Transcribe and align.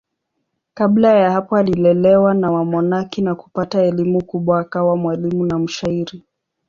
Kabla 0.73 1.13
ya 1.17 1.31
hapo 1.31 1.57
alilelewa 1.57 2.33
na 2.33 2.51
wamonaki 2.51 3.21
na 3.21 3.35
kupata 3.35 3.81
elimu 3.81 4.23
kubwa 4.23 4.59
akawa 4.59 4.95
mwalimu 4.97 5.45
na 5.45 5.59
mshairi. 5.59 6.23